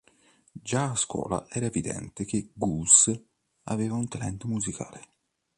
Già 0.51 0.89
a 0.89 0.95
scuola 0.95 1.45
era 1.47 1.67
evidente 1.67 2.25
che 2.25 2.49
Guus 2.53 3.11
aveva 3.65 3.93
un 3.93 4.07
talento 4.07 4.47
musicale. 4.47 5.09